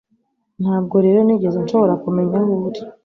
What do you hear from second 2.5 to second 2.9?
uri